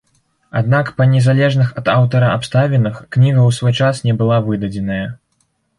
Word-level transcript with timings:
Аднак 0.61 0.89
па 1.01 1.05
не 1.11 1.21
залежных 1.25 1.69
ад 1.81 1.91
аўтара 1.95 2.33
абставінах 2.39 2.95
кніга 3.17 3.41
ў 3.47 3.51
свой 3.61 3.73
час 3.83 3.95
не 4.09 4.13
была 4.25 4.37
выдадзеная. 4.51 5.05